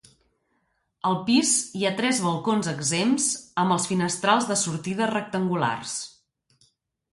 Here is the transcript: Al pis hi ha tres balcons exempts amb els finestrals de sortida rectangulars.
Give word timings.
Al 1.09 1.17
pis 1.27 1.51
hi 1.79 1.85
ha 1.87 1.91
tres 1.99 2.21
balcons 2.29 2.71
exempts 2.73 3.29
amb 3.65 3.77
els 3.77 3.87
finestrals 3.93 4.51
de 4.55 4.59
sortida 4.65 5.13
rectangulars. 5.15 5.97